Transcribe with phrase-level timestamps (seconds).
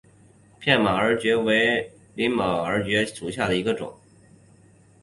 [0.57, 3.93] 片马耳蕨为鳞毛蕨科耳蕨属下的一个种。